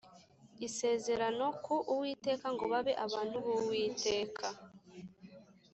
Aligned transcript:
isezerano 0.67 1.45
ku 1.65 1.75
Uwiteka 1.93 2.47
ngo 2.53 2.63
babe 2.71 2.93
abantu 3.05 3.37
b 3.45 3.47
Uwiteka 3.59 4.45